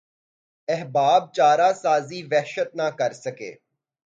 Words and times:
احباب 0.67 1.21
چارہ 1.35 1.69
سازی 1.83 2.19
وحشت 2.31 2.69
نہ 2.77 2.87
کرسکے 2.97 3.51